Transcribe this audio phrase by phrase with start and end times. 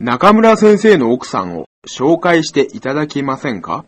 [0.00, 3.84] 中村先生の奥さんを紹介していただけませんか？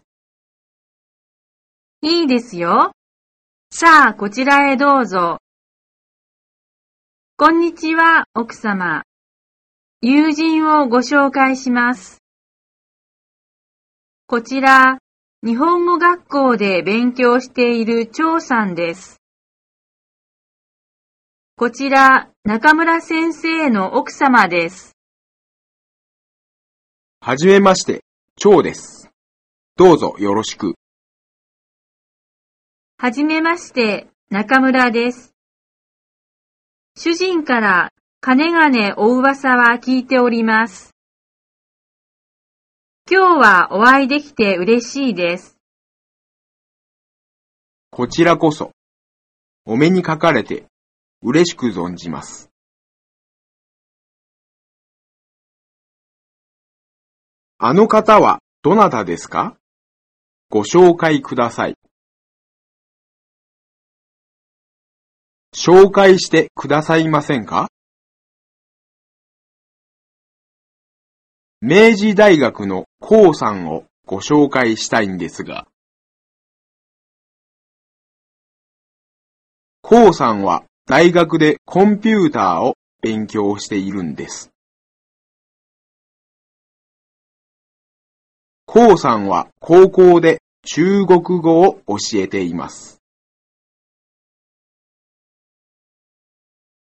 [2.03, 2.91] いいですよ。
[3.71, 5.39] さあ、こちらへどうぞ。
[7.37, 9.05] こんにちは、奥様。
[10.03, 12.19] 友人をご紹介します。
[14.27, 14.99] こちら、
[15.47, 19.21] 日本語学校で勉強している張さんです。
[21.57, 24.97] こちら、中村先生の奥様です。
[27.23, 28.03] はじめまして、
[28.37, 29.11] 蝶です。
[29.77, 30.77] どうぞよろしく。
[32.97, 35.35] はじめまして、中村です。
[36.97, 37.91] 主人から
[38.23, 40.95] 金がねお噂は聞いております。
[43.11, 45.59] 今日はお会いできて嬉しいです。
[47.91, 48.71] こちらこそ、
[49.67, 50.65] お目にかかれて
[51.21, 52.50] 嬉しく存じます。
[57.63, 59.59] あの方はどなたですか？
[60.49, 61.75] ご紹介ください。
[65.55, 67.69] 紹介してくださいませんか？
[71.61, 75.67] 明治大学の高さんをご紹介したいんですが、
[79.83, 84.50] 高さんは大学でコンピューターを勉強しているんです。
[88.73, 93.03] コウさんは高校で中国語を教えています。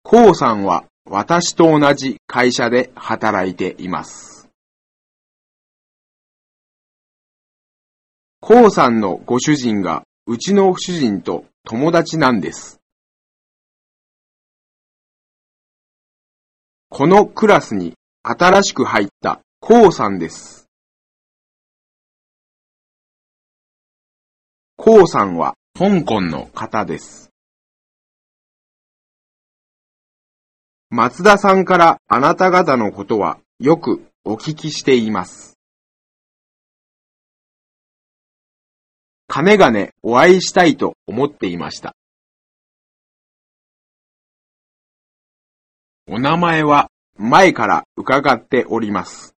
[0.04, 4.48] コウさんは私と同じ会社で働いています。
[8.40, 12.80] コウさんのご主人がうちの主人と友達なんです。
[16.90, 20.69] このクラスに新しく入ったコウさんです。
[24.82, 27.34] コウさんは香港の方です。
[30.90, 35.60] 松田さんからあなた方のことはよくお聞きしています。
[39.28, 41.94] 金がねお会いしたいと思っていました。
[46.08, 49.36] お名前は前から伺っております。